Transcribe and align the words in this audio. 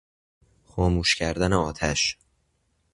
خاموش 0.65 1.15
کردن 1.15 1.53
آتش 1.53 2.17